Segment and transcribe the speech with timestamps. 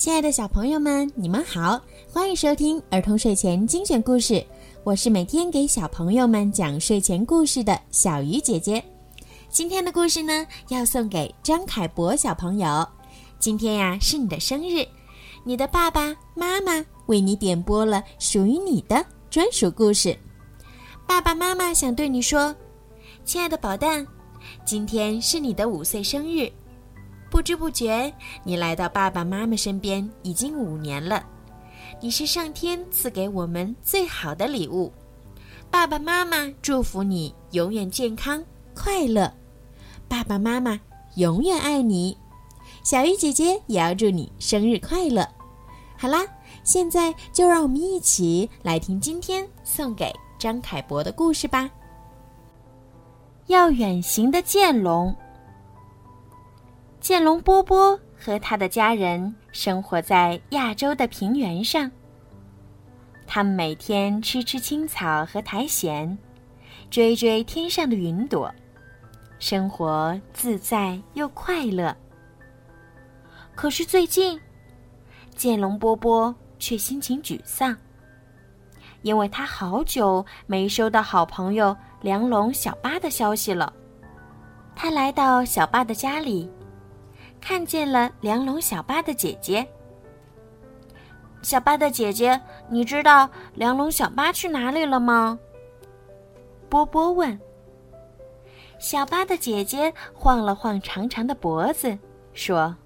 [0.00, 1.78] 亲爱的小朋友们，你们好，
[2.10, 4.42] 欢迎收听儿童睡前精选故事。
[4.82, 8.82] 我是每天给小朋友们讲睡前故事的小鱼姐姐。
[9.50, 12.88] 今天的故事呢，要送给张凯博小朋友。
[13.38, 14.88] 今天呀，是你的生日，
[15.44, 20.18] 你的爸爸妈妈为你点播了属于你的专属故事。
[21.06, 22.56] 爸爸妈妈想对你说，
[23.22, 24.06] 亲爱的宝蛋，
[24.64, 26.50] 今天是你的五岁生日。
[27.30, 28.12] 不知不觉，
[28.42, 31.24] 你来到爸爸妈妈身边已经五年了。
[32.00, 34.92] 你是上天赐给我们最好的礼物。
[35.70, 38.42] 爸爸妈妈祝福你永远健康
[38.74, 39.32] 快乐。
[40.08, 40.78] 爸爸妈妈
[41.14, 42.16] 永远爱你。
[42.82, 45.26] 小鱼姐姐也要祝你生日快乐。
[45.96, 46.26] 好啦，
[46.64, 51.70] 现在就让我们一起来听今天送给张凯博的故事吧。
[53.46, 55.14] 要远行的剑龙。
[57.00, 61.90] 剑龙波波和他的家人生活在亚洲的平原上。
[63.26, 66.16] 他们每天吃吃青草和苔藓，
[66.90, 68.52] 追追天上的云朵，
[69.38, 71.96] 生活自在又快乐。
[73.54, 74.38] 可是最近，
[75.34, 77.74] 剑龙波波却心情沮丧，
[79.00, 83.72] 因为他好久没收到好朋友梁龙小八的消息了。
[84.76, 86.50] 他来到小八的家里。
[87.40, 89.66] 看见了梁龙小八的姐姐。
[91.42, 92.38] 小八的姐姐，
[92.68, 95.38] 你知道梁龙小八去哪里了吗？
[96.68, 97.38] 波波问。
[98.78, 101.98] 小八的姐姐晃了晃长长的脖子，
[102.34, 102.76] 说：“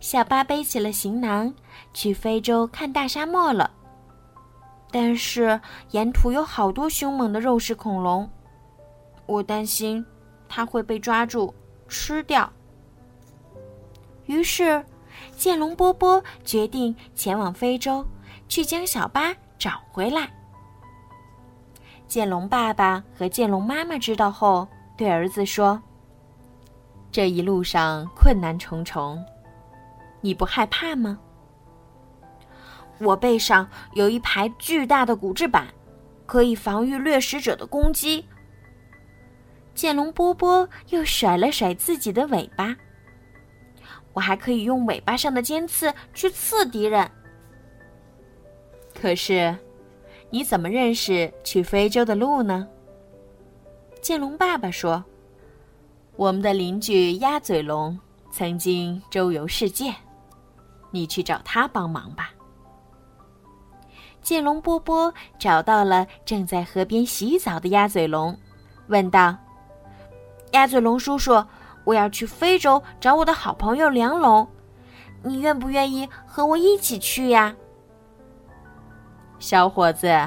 [0.00, 1.52] 小八背起了行囊，
[1.92, 3.70] 去非洲看大沙漠了。
[4.90, 8.30] 但是沿途有好多凶猛的肉食恐龙，
[9.26, 10.04] 我担心
[10.48, 11.52] 他会被抓住
[11.88, 12.50] 吃掉。”
[14.26, 14.84] 于是，
[15.36, 18.06] 剑龙波波决定前往非洲，
[18.48, 20.30] 去将小巴找回来。
[22.06, 25.82] 剑龙爸爸和剑龙妈妈知道后，对儿子说
[27.10, 29.24] ：“这一路上困难重重，
[30.20, 31.18] 你不害怕吗？”
[33.00, 35.66] 我背上有一排巨大的骨质板，
[36.26, 38.24] 可以防御掠食者的攻击。
[39.74, 42.76] 剑龙波波又甩了甩自己的尾巴。
[44.14, 47.10] 我还可以用尾巴上的尖刺去刺敌人。
[48.94, 49.54] 可是，
[50.30, 52.66] 你怎么认识去非洲的路呢？
[54.00, 55.04] 剑龙爸爸说
[56.16, 57.98] ：“我们的邻居鸭嘴龙
[58.30, 59.92] 曾经周游世界，
[60.90, 62.30] 你去找他帮忙吧。”
[64.22, 68.38] 剑龙波波找到了正在河边洗澡的鸭嘴龙，
[68.86, 69.36] 问道
[70.52, 71.44] ：“鸭嘴龙叔叔。”
[71.84, 74.48] 我要去非洲找我的好朋友梁龙，
[75.22, 77.54] 你愿不愿意和我一起去呀？
[79.38, 80.18] 小伙子，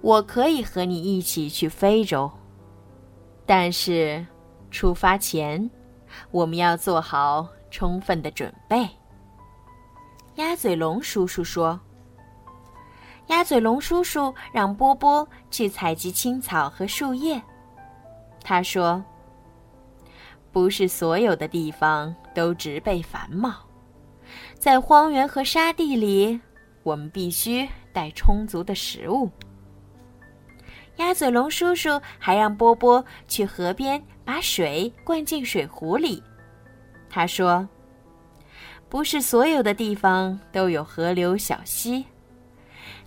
[0.00, 2.30] 我可以和你一起去非洲，
[3.44, 4.26] 但是
[4.70, 5.70] 出发前
[6.30, 8.88] 我们要做好充分的准备。
[10.36, 11.78] 鸭嘴龙叔叔说
[13.28, 17.40] ：“鸭嘴龙叔叔让波波去采集青草和树叶。”
[18.42, 19.04] 他说。
[20.52, 23.54] 不是所有的地方都植被繁茂，
[24.58, 26.40] 在荒原和沙地里，
[26.82, 29.30] 我们必须带充足的食物。
[30.96, 36.22] 鸭嘴龙叔叔还让波波去河边把水灌进水壶里。
[37.08, 37.66] 他说
[38.90, 42.04] ：“不是所有的地方都有河流小溪，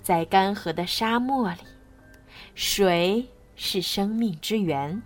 [0.01, 1.57] 在干涸的沙漠里，
[2.55, 4.99] 水是生命之源。”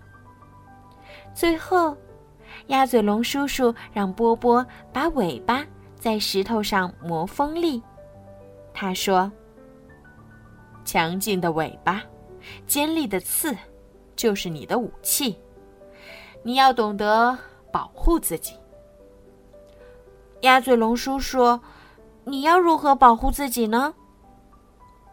[1.34, 1.98] 最后。
[2.68, 7.82] 鸭嘴龙叔叔让波波把尾巴在石头上磨锋利。
[8.74, 9.32] 他说
[10.86, 12.04] ：“强劲的尾巴，
[12.66, 13.56] 尖利的刺，
[14.16, 15.38] 就是你的武器。
[16.44, 17.38] 你要懂得
[17.72, 18.54] 保护自己。”
[20.42, 21.60] 鸭嘴龙叔叔，
[22.26, 23.96] 你要如何保护自己呢？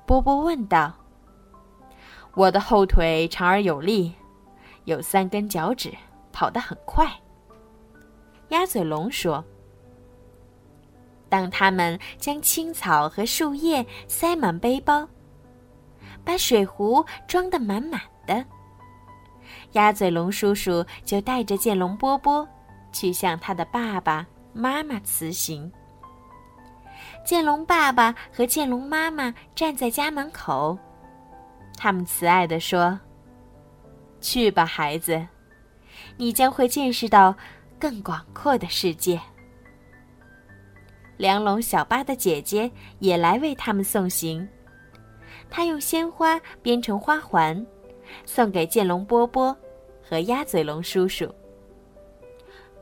[0.04, 0.92] 波波问道。
[2.36, 4.12] “我的后腿长而有力，
[4.84, 5.94] 有三根脚趾，
[6.30, 7.10] 跑得很快。”
[8.50, 9.42] 鸭嘴龙说
[11.28, 15.08] ：“当他们将青草和树叶塞满背包，
[16.22, 18.44] 把水壶装得满满的，
[19.72, 22.46] 鸭嘴龙叔叔就带着剑龙波波
[22.92, 25.72] 去向他的爸爸妈妈辞行。
[27.24, 30.78] 剑龙爸爸和剑龙妈妈站在家门口，
[31.76, 33.00] 他们慈爱地说
[34.20, 35.26] ：‘去吧，孩子，
[36.18, 37.34] 你将会见识到。’”
[37.84, 39.20] 更广阔的世界。
[41.18, 44.48] 梁龙小八的姐姐也来为他们送行。
[45.50, 47.54] 她用鲜花编成花环，
[48.24, 49.54] 送给剑龙波波
[50.02, 51.30] 和鸭嘴龙叔叔。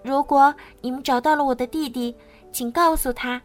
[0.04, 2.16] 如果你们找到了我的弟弟，
[2.52, 3.42] 请告诉他，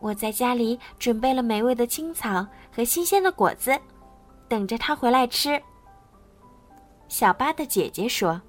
[0.00, 2.44] 我在家里准备了美味的青草
[2.74, 3.78] 和新鲜的果子，
[4.48, 5.62] 等着他回来吃。
[7.06, 8.42] 小八的姐姐说。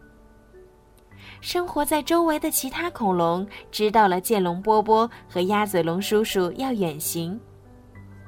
[1.41, 7.38] 生活在周围的其他恐龙知道了剑龙波波和鸭嘴龙叔叔要远行，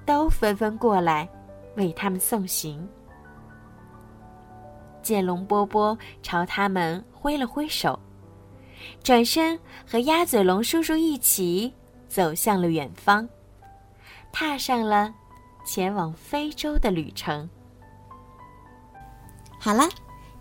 [0.03, 1.29] 都纷纷过来
[1.75, 2.85] 为他们送行。
[5.03, 7.97] 剑龙波波朝他们挥了挥手，
[9.03, 11.71] 转身和鸭嘴龙叔叔一起
[12.07, 13.29] 走向了远方，
[14.31, 15.13] 踏上了
[15.63, 17.47] 前往非洲的旅程。
[19.59, 19.83] 好了，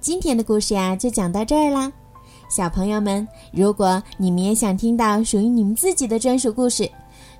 [0.01, 1.93] 今天的故事呀，就讲到这儿啦。
[2.53, 6.87] 小朋友们，如果你们也想听到属于你们自己的专属故事，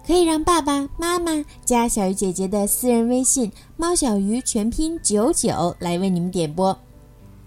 [0.07, 6.75] 可以让爸爸妈妈加小鱼姐姐的私人微信“猫小鱼”全拼九九来为你们点播。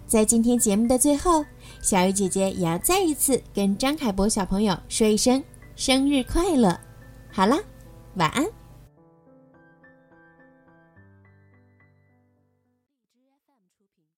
[0.06, 1.44] 在今天节目的最后，
[1.82, 5.44] 小鱼姐姐也要再一次跟张凯博小朋友说一声
[5.76, 6.80] 生日快乐。
[7.32, 7.58] 好了，
[8.14, 8.46] 晚安。